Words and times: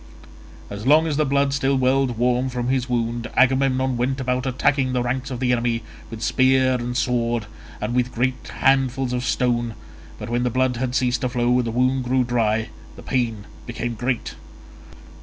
As 0.71 0.87
long 0.87 1.05
as 1.05 1.15
the 1.17 1.27
blood 1.27 1.53
still 1.53 1.75
welled 1.75 2.17
warm 2.17 2.49
from 2.49 2.69
his 2.69 2.89
wound 2.89 3.29
Agamemnon 3.37 3.97
went 3.97 4.19
about 4.19 4.47
attacking 4.47 4.93
the 4.93 5.03
ranks 5.03 5.29
of 5.29 5.39
the 5.39 5.51
enemy 5.51 5.83
with 6.09 6.23
spear 6.23 6.73
and 6.73 6.97
sword 6.97 7.45
and 7.79 7.93
with 7.93 8.11
great 8.11 8.47
handfuls 8.47 9.13
of 9.13 9.23
stone, 9.23 9.75
but 10.17 10.27
when 10.27 10.41
the 10.41 10.49
blood 10.49 10.77
had 10.77 10.95
ceased 10.95 11.21
to 11.21 11.29
flow 11.29 11.55
and 11.59 11.65
the 11.65 11.69
wound 11.69 12.03
grew 12.05 12.23
dry, 12.23 12.69
the 12.95 13.03
pain 13.03 13.45
became 13.67 13.93
great. 13.93 14.33